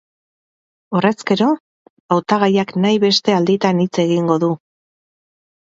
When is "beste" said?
3.05-3.37